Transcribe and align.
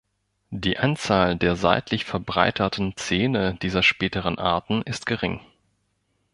Die 0.49 0.79
Anzahl 0.79 1.35
der 1.37 1.55
seitlich 1.55 2.05
verbreiterten 2.05 2.97
Zähne 2.97 3.59
dieser 3.61 3.83
späteren 3.83 4.39
Arten 4.39 4.81
ist 4.81 5.05
gering. 5.05 5.41